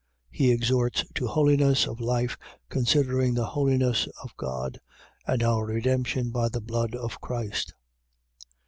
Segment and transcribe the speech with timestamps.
[0.31, 2.35] He exhorts to holiness of life,
[2.69, 4.79] considering the holiness of God
[5.27, 7.75] and our redemption by the blood of Christ.